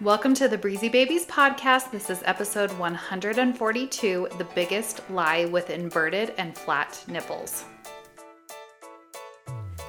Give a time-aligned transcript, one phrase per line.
[0.00, 1.92] Welcome to the Breezy Babies podcast.
[1.92, 7.64] This is episode 142 The Biggest Lie with Inverted and Flat Nipples.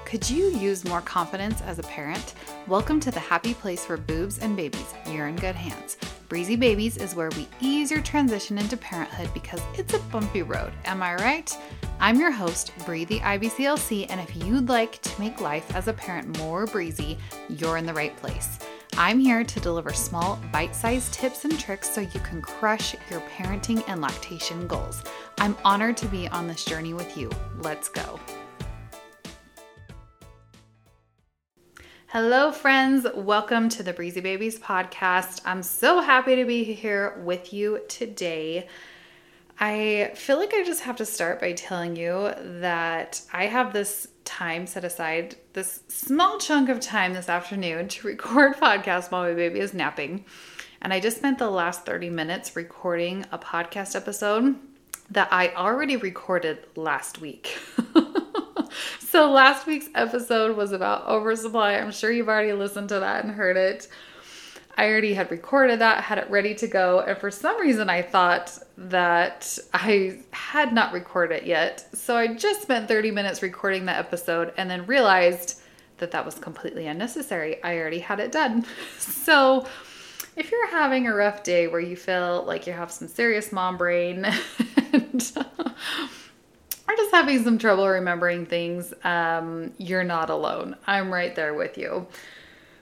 [0.06, 2.36] Could you use more confidence as a parent?
[2.68, 4.94] Welcome to the happy place for boobs and babies.
[5.10, 5.98] You're in good hands.
[6.30, 10.74] Breezy Babies is where we ease your transition into parenthood because it's a bumpy road.
[10.86, 11.58] Am I right?
[12.00, 15.94] I'm your host, Bree the IBCLC, and if you'd like to make life as a
[15.94, 17.18] parent more breezy,
[17.50, 18.60] you're in the right place.
[18.96, 23.22] I'm here to deliver small, bite sized tips and tricks so you can crush your
[23.22, 25.04] parenting and lactation goals.
[25.40, 27.32] I'm honored to be on this journey with you.
[27.62, 28.20] Let's go.
[32.06, 33.08] Hello, friends.
[33.16, 35.42] Welcome to the Breezy Babies podcast.
[35.44, 38.68] I'm so happy to be here with you today.
[39.60, 44.08] I feel like I just have to start by telling you that I have this
[44.26, 49.34] time set aside, this small chunk of time this afternoon to record podcast while my
[49.34, 50.26] baby is napping.
[50.82, 54.56] And I just spent the last 30 minutes recording a podcast episode
[55.12, 57.58] that I already recorded last week.
[59.00, 61.74] so last week's episode was about oversupply.
[61.74, 63.88] I'm sure you've already listened to that and heard it.
[64.76, 68.02] I already had recorded that, had it ready to go, and for some reason I
[68.02, 71.88] thought that I had not recorded it yet.
[71.94, 75.62] So I just spent 30 minutes recording that episode and then realized
[75.98, 77.64] that that was completely unnecessary.
[77.64, 78.66] I already had it done.
[79.00, 79.66] So
[80.36, 83.78] if you're having a rough day where you feel like you have some serious mom
[83.78, 84.26] brain
[84.94, 85.34] and
[86.88, 90.76] are just having some trouble remembering things, um, you're not alone.
[90.88, 92.08] I'm right there with you.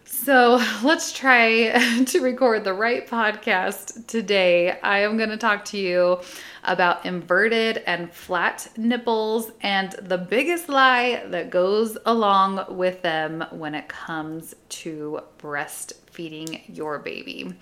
[0.05, 4.79] So let's try to record the right podcast today.
[4.81, 6.19] I am going to talk to you
[6.63, 13.73] about inverted and flat nipples and the biggest lie that goes along with them when
[13.73, 17.55] it comes to breastfeeding your baby.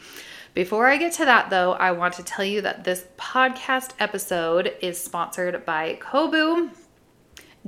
[0.54, 4.74] Before I get to that, though, I want to tell you that this podcast episode
[4.82, 6.72] is sponsored by Coboo.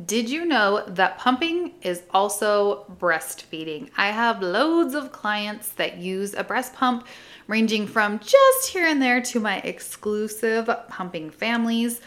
[0.06, 3.90] Did you know that pumping is also breastfeeding?
[3.98, 7.06] I have loads of clients that use a breast pump,
[7.48, 12.00] ranging from just here and there to my exclusive pumping families.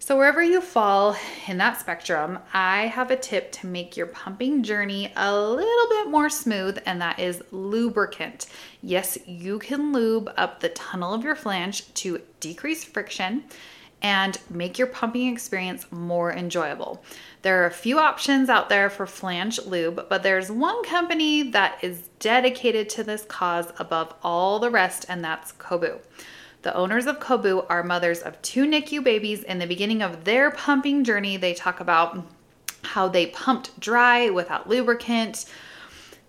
[0.00, 1.16] So, wherever you fall
[1.46, 6.10] in that spectrum, I have a tip to make your pumping journey a little bit
[6.10, 8.46] more smooth, and that is lubricant.
[8.82, 13.44] Yes, you can lube up the tunnel of your flange to decrease friction
[14.02, 17.02] and make your pumping experience more enjoyable.
[17.42, 21.78] There are a few options out there for flange lube, but there's one company that
[21.82, 26.00] is dedicated to this cause above all the rest, and that's Coboo.
[26.62, 29.42] The owners of Coboo are mothers of two NICU babies.
[29.44, 32.24] In the beginning of their pumping journey, they talk about
[32.82, 35.44] how they pumped dry without lubricant.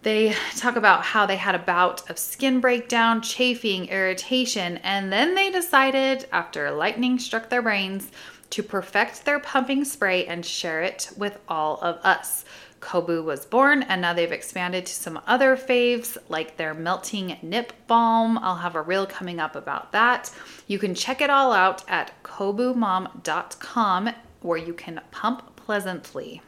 [0.03, 5.33] They talk about how they had a bout of skin breakdown, chafing, irritation, and then
[5.33, 8.11] they decided, after lightning struck their brains,
[8.49, 12.43] to perfect their pumping spray and share it with all of us.
[12.81, 17.71] Coboo was born, and now they've expanded to some other faves like their melting nip
[17.87, 18.37] balm.
[18.39, 20.29] I'll have a reel coming up about that.
[20.67, 24.09] You can check it all out at coboomom.com
[24.41, 26.41] where you can pump pleasantly.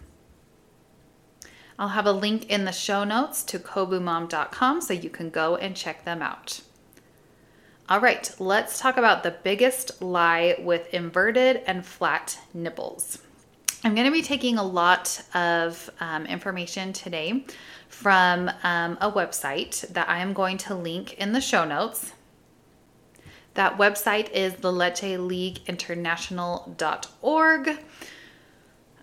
[1.78, 5.75] I'll have a link in the show notes to coboomom.com so you can go and
[5.75, 6.62] check them out.
[7.88, 13.19] All right, let's talk about the biggest lie with inverted and flat nipples.
[13.84, 17.46] I'm going to be taking a lot of um, information today
[17.88, 22.13] from um, a website that I am going to link in the show notes.
[23.53, 24.72] That website is the
[25.68, 27.80] International.org.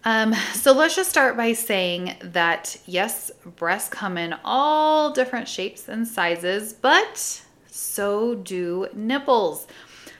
[0.04, 5.88] Um, so let's just start by saying that yes, breasts come in all different shapes
[5.88, 9.68] and sizes, but so do nipples.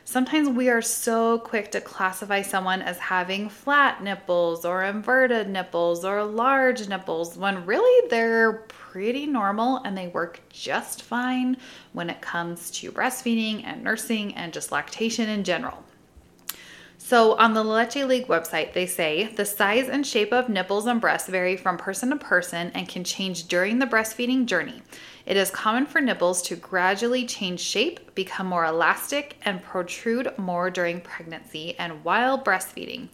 [0.04, 6.04] Sometimes we are so quick to classify someone as having flat nipples or inverted nipples
[6.04, 11.56] or large nipples when really they're pretty normal and they work just fine
[11.92, 15.83] when it comes to breastfeeding and nursing and just lactation in general.
[17.12, 20.98] So, on the Leche League website, they say the size and shape of nipples and
[20.98, 24.80] breasts vary from person to person and can change during the breastfeeding journey.
[25.26, 30.70] It is common for nipples to gradually change shape, become more elastic, and protrude more
[30.70, 33.09] during pregnancy and while breastfeeding.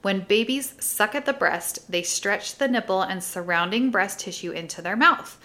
[0.00, 4.80] When babies suck at the breast, they stretch the nipple and surrounding breast tissue into
[4.80, 5.38] their mouth.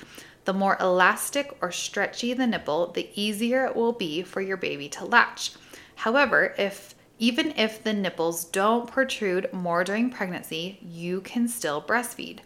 [0.45, 4.87] The more elastic or stretchy the nipple, the easier it will be for your baby
[4.87, 5.51] to latch.
[5.95, 12.39] However, if even if the nipples don't protrude more during pregnancy, you can still breastfeed.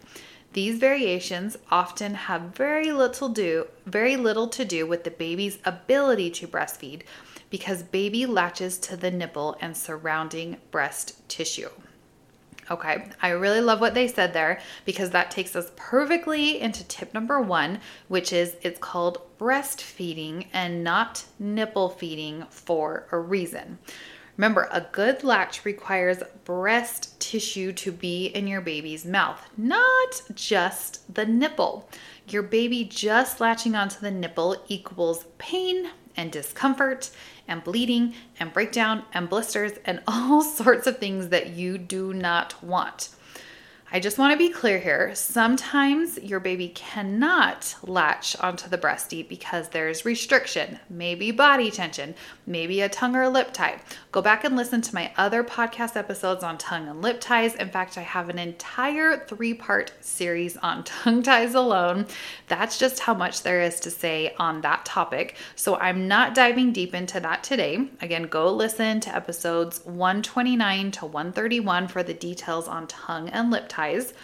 [0.52, 6.30] These variations often have very little do very little to do with the baby's ability
[6.30, 7.02] to breastfeed
[7.48, 11.70] because baby latches to the nipple and surrounding breast tissue.
[12.70, 17.12] Okay, I really love what they said there because that takes us perfectly into tip
[17.12, 23.78] number one, which is it's called breastfeeding and not nipple feeding for a reason.
[24.36, 31.14] Remember, a good latch requires breast tissue to be in your baby's mouth, not just
[31.14, 31.88] the nipple.
[32.28, 37.10] Your baby just latching onto the nipple equals pain and discomfort
[37.46, 42.62] and bleeding and breakdown and blisters and all sorts of things that you do not
[42.62, 43.10] want.
[43.94, 45.14] I just want to be clear here.
[45.14, 52.14] Sometimes your baby cannot latch onto the breastie because there's restriction, maybe body tension,
[52.46, 53.82] maybe a tongue or lip tie.
[54.10, 57.54] Go back and listen to my other podcast episodes on tongue and lip ties.
[57.56, 62.06] In fact, I have an entire three part series on tongue ties alone.
[62.48, 65.36] That's just how much there is to say on that topic.
[65.54, 67.90] So I'm not diving deep into that today.
[68.00, 73.68] Again, go listen to episodes 129 to 131 for the details on tongue and lip
[73.68, 74.14] ties ties.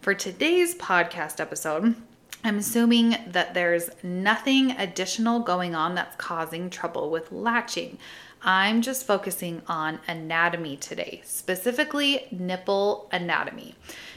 [0.00, 1.96] For today's podcast episode,
[2.44, 7.98] I'm assuming that there's nothing additional going on that's causing trouble with latching.
[8.40, 13.74] I'm just focusing on anatomy today, specifically nipple anatomy.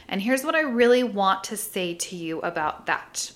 [0.07, 3.31] And here's what I really want to say to you about that.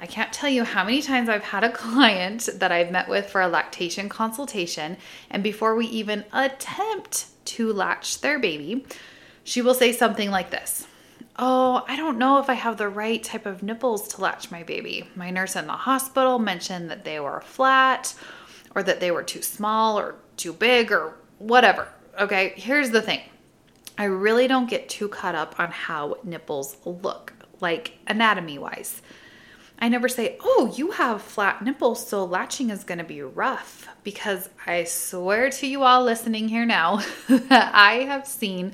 [0.00, 3.30] I can't tell you how many times I've had a client that I've met with
[3.30, 4.96] for a lactation consultation,
[5.30, 8.84] and before we even attempt to latch their baby,
[9.48, 10.86] she will say something like this
[11.40, 14.64] Oh, I don't know if I have the right type of nipples to latch my
[14.64, 15.08] baby.
[15.14, 18.12] My nurse in the hospital mentioned that they were flat
[18.74, 21.88] or that they were too small or too big or whatever.
[22.18, 23.20] Okay, here's the thing
[23.96, 29.00] I really don't get too caught up on how nipples look, like anatomy wise.
[29.78, 33.88] I never say, oh, you have flat nipples, so latching is to be rough.
[34.02, 37.00] Because I swear to you all listening here now
[37.48, 38.72] I have seen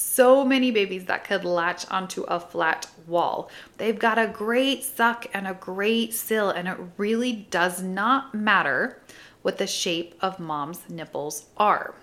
[0.00, 3.50] so many babies that could latch onto a flat wall.
[3.76, 9.00] They've got a great suck and a great sill, and it really does not matter
[9.42, 11.94] what the shape of mom's nipples are.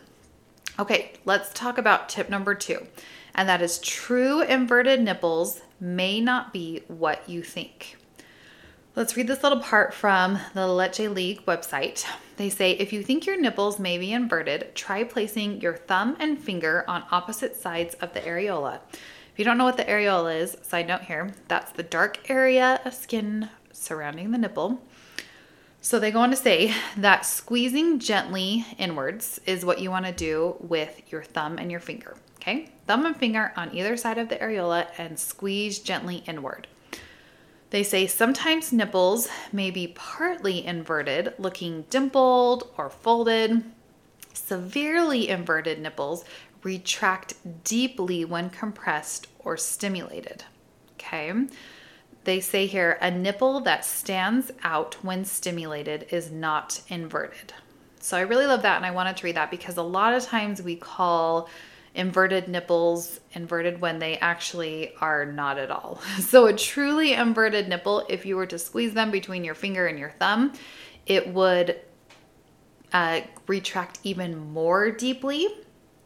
[0.79, 2.87] Okay, let's talk about tip number two,
[3.33, 7.97] and that is true inverted nipples may not be what you think.
[8.97, 12.03] Let's read this little part from the Leche League website.
[12.37, 16.39] They say if you think your nipples may be inverted, try placing your thumb and
[16.39, 18.79] finger on opposite sides of the areola.
[18.89, 22.81] If you don't know what the areola is, side note here, that's the dark area
[22.85, 24.81] of skin surrounding the nipple.
[25.79, 30.11] So they go on to say that squeezing gently inwards is what you want to
[30.11, 32.17] do with your thumb and your finger.
[32.37, 32.71] Okay?
[32.87, 36.65] Thumb and finger on either side of the areola and squeeze gently inward.
[37.69, 43.63] They say sometimes nipples may be partly inverted, looking dimpled or folded.
[44.33, 46.23] Severely inverted nipples
[46.63, 47.33] retract
[47.63, 50.45] deeply when compressed or stimulated.
[50.93, 51.33] Okay.
[52.23, 57.53] They say here a nipple that stands out when stimulated is not inverted.
[57.99, 60.23] So I really love that and I wanted to read that because a lot of
[60.23, 61.49] times we call
[61.97, 65.99] inverted nipples inverted when they actually are not at all.
[66.19, 69.97] So, a truly inverted nipple, if you were to squeeze them between your finger and
[69.97, 70.53] your thumb,
[71.05, 71.79] it would
[72.93, 75.47] uh, retract even more deeply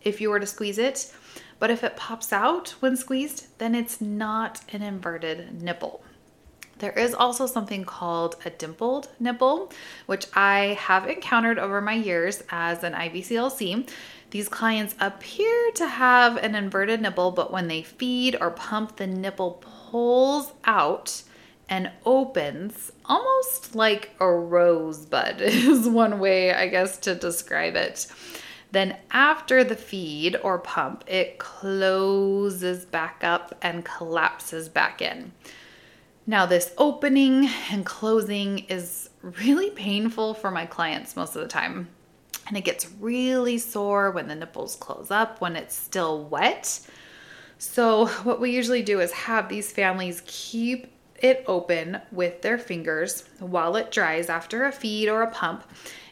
[0.03, 1.13] if you were to squeeze it.
[1.59, 6.03] But if it pops out when squeezed, then it's not an inverted nipple.
[6.81, 9.71] There is also something called a dimpled nipple,
[10.07, 13.87] which I have encountered over my years as an IBCLC.
[14.31, 19.05] These clients appear to have an inverted nipple, but when they feed or pump, the
[19.05, 21.21] nipple pulls out
[21.69, 28.07] and opens almost like a rosebud, is one way, I guess, to describe it.
[28.71, 35.33] Then, after the feed or pump, it closes back up and collapses back in.
[36.27, 41.89] Now, this opening and closing is really painful for my clients most of the time
[42.47, 46.81] and it gets really sore when the nipples close up when it's still wet.
[47.57, 53.23] So, what we usually do is have these families keep it open with their fingers
[53.39, 55.63] while it dries after a feed or a pump,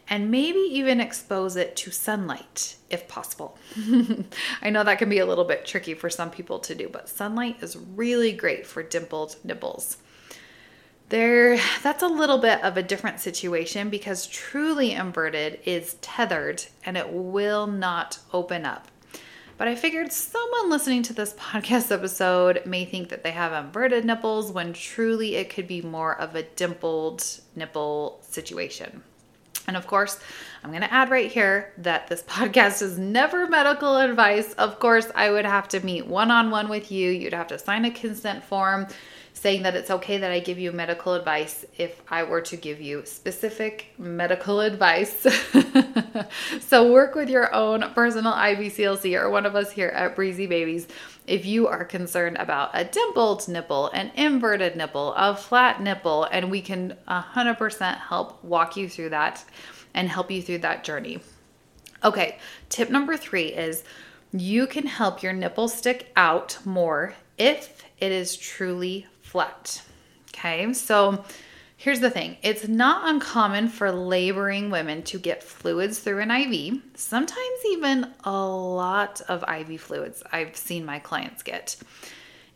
[0.10, 3.58] and maybe even expose it to sunlight if possible.
[4.62, 7.08] I know that can be a little bit tricky for some people to do, but
[7.08, 9.98] sunlight is really great for dimpled nipples
[11.10, 16.96] there that's a little bit of a different situation because truly inverted is tethered and
[16.96, 18.88] it will not open up
[19.58, 24.06] But I figured someone listening to this podcast episode may think that they have inverted
[24.06, 27.26] nipples when truly it could be more of a dimpled
[27.56, 29.04] nipple situation.
[29.70, 30.20] And of course,
[30.64, 34.54] I'm going to add right here that this podcast is never medical advice.
[34.54, 37.12] Of course, I would have to meet one on one with you.
[37.12, 38.88] You'd have to sign a consent form
[39.34, 42.82] saying that it's okay that I give you medical advice if I were to give
[42.82, 45.28] you specific medical advice.
[46.60, 50.88] so work with your own personal IBCLC or one of us here at Breezy Babies
[51.30, 56.50] if you are concerned about a dimpled nipple, an inverted nipple, a flat nipple, and
[56.50, 59.46] we can 100% help walk you through that
[59.94, 61.20] and help you through that journey.
[62.04, 63.84] Okay, tip number three is
[64.32, 69.84] you can help your nipple stick out more if it is truly flat.
[70.30, 71.24] Okay, so
[71.80, 76.82] here's the thing it's not uncommon for laboring women to get fluids through an IV,
[76.94, 81.78] sometimes even a lot of IV fluids I've seen my clients get.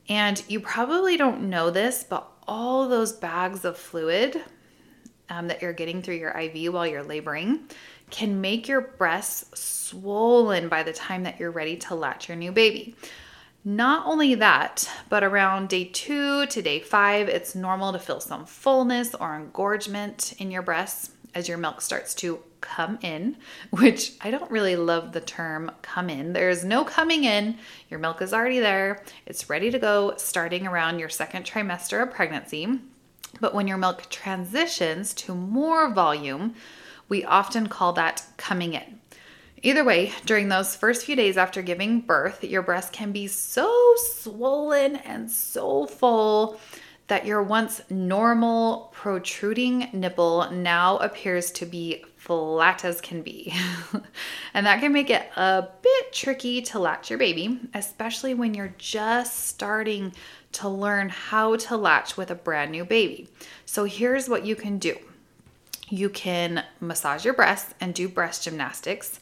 [0.10, 4.42] And you probably don't know this, but all those bags of fluid
[5.30, 7.62] um, that you're getting through your IV while you're laboring
[8.10, 12.52] can make your breasts swollen by the time that you're ready to latch your new
[12.52, 12.94] baby.
[13.66, 18.46] Not only that, but around day two to day five, it's normal to feel some
[18.46, 23.38] fullness or engorgement in your breasts as your milk starts to come in,
[23.70, 26.34] which I don't really love the term come in.
[26.34, 27.58] There's no coming in.
[27.90, 29.02] Your milk is already there.
[29.26, 32.68] It's ready to go starting around your second trimester of pregnancy.
[33.40, 36.54] But when your milk transitions to more volume,
[37.08, 39.00] we often call that coming in.
[39.66, 43.96] Either way, during those first few days after giving birth, your breast can be so
[43.96, 46.60] swollen and so full
[47.08, 53.54] that your once normal protruding nipple now appears to be flat as can be.
[54.54, 58.76] and that can make it a bit tricky to latch your baby, especially when you're
[58.78, 60.12] just starting
[60.52, 63.30] to learn how to latch with a brand new baby.
[63.66, 64.98] So here's what you can do
[65.90, 69.20] you can massage your breasts and do breast gymnastics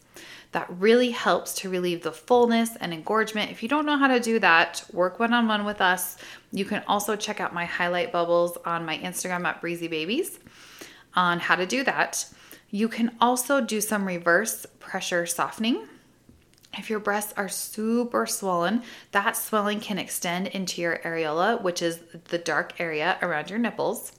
[0.52, 3.52] that really helps to relieve the fullness and engorgement.
[3.52, 6.18] If you don't know how to do that, work one on one with us.
[6.52, 10.40] You can also check out my highlight bubbles on my Instagram at Breezy Babies
[11.16, 12.26] on how to do that.
[12.70, 15.88] You can also do some reverse pressure softening.
[16.78, 22.00] If your breasts are super swollen, that swelling can extend into your areola, which is
[22.30, 24.14] the dark area around your nipples.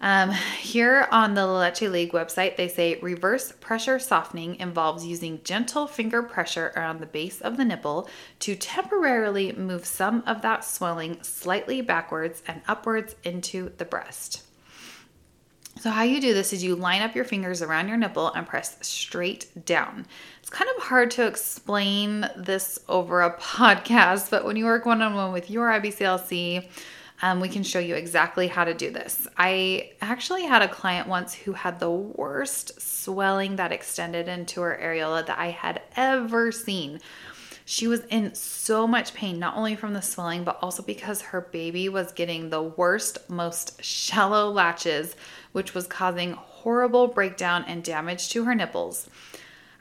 [0.00, 5.88] Um, here on the Leche League website, they say reverse pressure softening involves using gentle
[5.88, 8.08] finger pressure around the base of the nipple
[8.40, 14.44] to temporarily move some of that swelling slightly backwards and upwards into the breast.
[15.80, 18.46] So, how you do this is you line up your fingers around your nipple and
[18.46, 20.06] press straight down.
[20.40, 25.02] It's kind of hard to explain this over a podcast, but when you work one
[25.02, 26.68] on one with your IBCLC,
[27.20, 29.26] um, we can show you exactly how to do this.
[29.36, 34.78] I actually had a client once who had the worst swelling that extended into her
[34.80, 37.00] areola that I had ever seen.
[37.64, 41.42] She was in so much pain, not only from the swelling, but also because her
[41.42, 45.16] baby was getting the worst, most shallow latches,
[45.52, 49.10] which was causing horrible breakdown and damage to her nipples.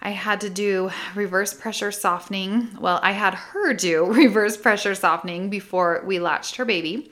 [0.08, 2.70] I had to do reverse pressure softening.
[2.80, 7.12] Well, I had her do reverse pressure softening before we latched her baby.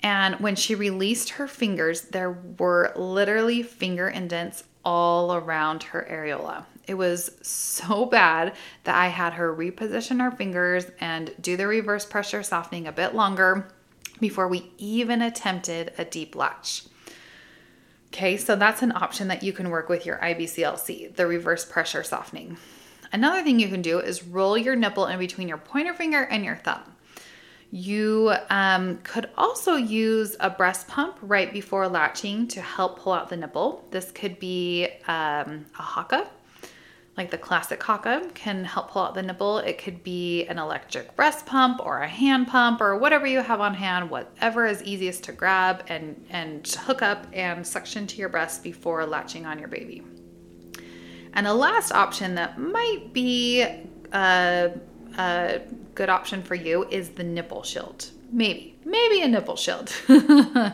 [0.00, 6.66] And when she released her fingers, there were literally finger indents all around her areola.
[6.86, 8.54] It was so bad
[8.84, 13.16] that I had her reposition her fingers and do the reverse pressure softening a bit
[13.16, 13.66] longer
[14.20, 16.84] before we even attempted a deep latch.
[18.14, 22.04] Okay, so that's an option that you can work with your IBCLC, the reverse pressure
[22.04, 22.56] softening.
[23.12, 26.44] Another thing you can do is roll your nipple in between your pointer finger and
[26.44, 26.94] your thumb.
[27.72, 33.30] You um, could also use a breast pump right before latching to help pull out
[33.30, 33.84] the nipple.
[33.90, 36.28] This could be um, a Haakaa
[37.16, 39.58] like the classic Haakaa can help pull out the nipple.
[39.58, 43.60] It could be an electric breast pump or a hand pump or whatever you have
[43.60, 48.28] on hand, whatever is easiest to grab and, and hook up and suction to your
[48.28, 50.02] breast before latching on your baby.
[51.34, 53.62] And the last option that might be
[54.12, 54.72] a,
[55.16, 55.60] a
[55.94, 58.10] good option for you is the nipple shield.
[58.32, 59.92] Maybe maybe a nipple shield.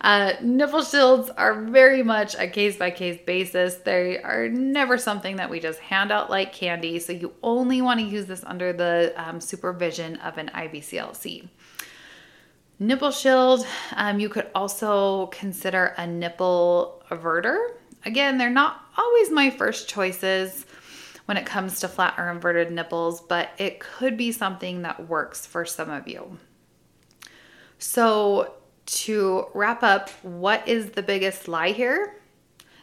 [0.00, 3.76] uh, nipple shields are very much a case by case basis.
[3.76, 6.98] They are never something that we just hand out like candy.
[6.98, 11.48] So you only want to use this under the um, supervision of an IBCLC.
[12.78, 17.58] Nipple shield, um, you could also consider a nipple everter.
[18.04, 20.66] Again, they're not always my first choices.
[21.26, 25.46] when it comes to flat or inverted nipples, but it could be something that works
[25.46, 26.36] for some of you.
[27.82, 28.54] So,
[28.86, 32.14] to wrap up, what is the biggest lie here?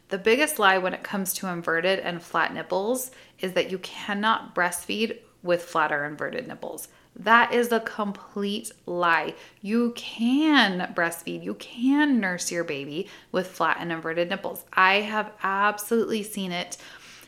[0.09, 4.53] The biggest lie when it comes to inverted and flat nipples is that you cannot
[4.53, 6.89] breastfeed with flat or inverted nipples.
[7.15, 9.35] That is a complete lie.
[9.61, 14.65] You can breastfeed, you can nurse your baby with flat and inverted nipples.
[14.73, 16.75] I have absolutely seen it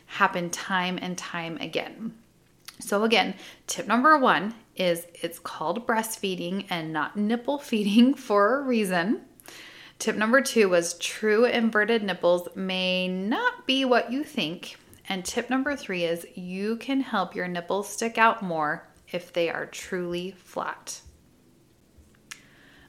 [0.04, 2.18] happen time and time again.
[2.80, 3.32] So, again,
[3.66, 9.22] tip number one is it's called breastfeeding and not nipple feeding for a reason.
[9.98, 14.76] Tip number two was true inverted nipples may not be what you think.
[15.08, 19.50] And tip number three is you can help your nipples stick out more if they
[19.50, 21.00] are truly flat.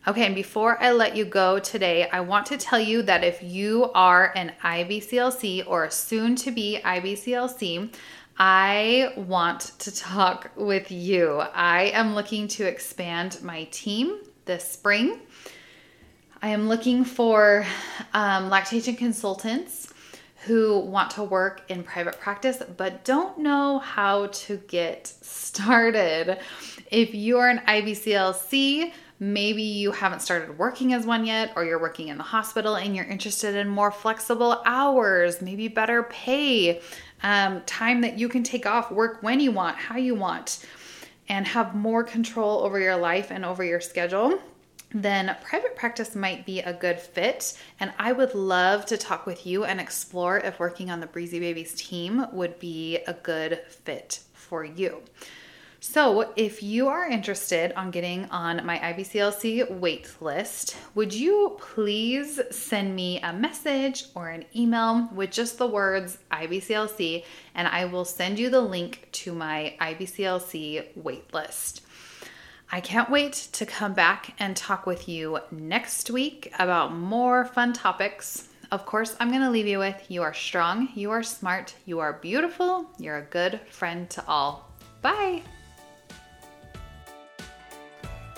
[0.05, 3.41] Okay, and before I let you go today, I want to tell you that if
[3.41, 7.93] you are an IBCLC or soon to be IBCLC,
[8.37, 11.39] I want to talk with you.
[11.53, 15.19] I am looking to expand my team this spring.
[16.41, 17.65] I am looking for
[18.13, 19.93] um, lactation consultants
[20.45, 26.39] who want to work in private practice but don't know how to get started.
[26.91, 31.79] If you are an IBCLC, maybe you haven't started working as one yet, or you're
[31.79, 36.81] working in the hospital and you're interested in more flexible hours, maybe better pay,
[37.21, 40.65] um, time that you can take off, work when you want, how you want,
[41.29, 44.39] and have more control over your life and over your schedule
[44.93, 47.57] then private practice might be a good fit.
[47.79, 51.39] And I would love to talk with you and explore if working on the Breezy
[51.39, 55.01] Babies team would be a good fit for you.
[55.85, 62.39] So, if you are interested on getting on my IBCLC wait list, would you please
[62.51, 68.05] send me a message or an email with just the words IBCLC and I will
[68.05, 71.81] send you the link to my IBCLC wait list.
[72.71, 77.73] I can't wait to come back and talk with you next week about more fun
[77.73, 78.47] topics.
[78.71, 81.99] Of course, I'm going to leave you with you are strong, you are smart, you
[81.99, 84.71] are beautiful, you're a good friend to all.
[85.01, 85.43] Bye.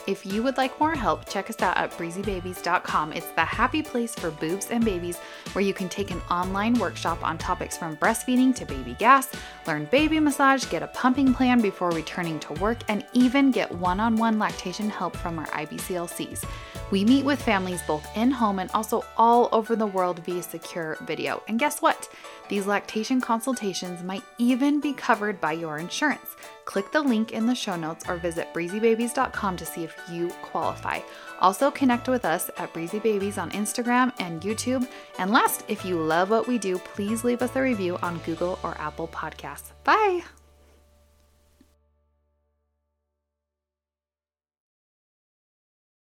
[0.07, 3.13] If you would like more help, check us out at breezybabies.com.
[3.13, 5.17] It's the happy place for boobs and babies
[5.53, 9.31] where you can take an online workshop on topics from breastfeeding to baby gas,
[9.65, 13.99] learn baby massage, get a pumping plan before returning to work, and even get one
[13.99, 16.45] on one lactation help from our IBCLCs.
[16.91, 20.97] We meet with families both in home and also all over the world via secure
[21.01, 21.41] video.
[21.47, 22.07] And guess what?
[22.47, 26.35] These lactation consultations might even be covered by your insurance.
[26.65, 30.99] Click the link in the show notes or visit breezybabies.com to see if you qualify.
[31.41, 34.87] Also, connect with us at Breezy Babies on Instagram and YouTube.
[35.17, 38.59] And last, if you love what we do, please leave us a review on Google
[38.63, 39.71] or Apple Podcasts.
[39.83, 40.23] Bye!